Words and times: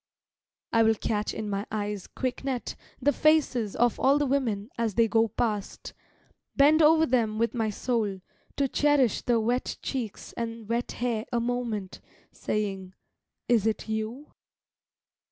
I 0.73 0.81
will 0.81 0.95
catch 0.95 1.31
in 1.31 1.47
my 1.47 1.67
eyes' 1.69 2.07
quick 2.07 2.43
net 2.43 2.75
The 2.99 3.13
faces 3.13 3.75
of 3.75 3.99
all 3.99 4.17
the 4.17 4.25
women 4.25 4.71
as 4.75 4.95
they 4.95 5.07
go 5.07 5.27
past, 5.27 5.93
Bend 6.55 6.81
over 6.81 7.05
them 7.05 7.37
with 7.37 7.53
my 7.53 7.69
soul, 7.69 8.19
to 8.57 8.67
cherish 8.67 9.21
the 9.21 9.39
wet 9.39 9.77
Cheeks 9.83 10.33
and 10.33 10.67
wet 10.67 10.93
hair 10.93 11.25
a 11.31 11.39
moment, 11.39 12.01
saying: 12.31 12.95
"Is 13.47 13.67
it 13.67 13.87
you?" 13.87 14.33